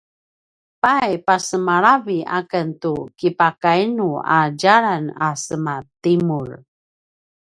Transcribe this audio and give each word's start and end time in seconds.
pay 0.83 1.11
pasemalavi 1.27 2.17
aken 2.37 2.67
tu 2.81 2.93
kipakainu 3.17 4.07
a 4.37 4.39
djalan 4.59 5.05
a 5.27 5.29
semaTimur? 5.45 6.49